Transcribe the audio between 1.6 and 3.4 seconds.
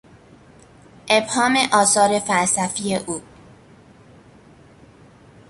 آثار فلسفی او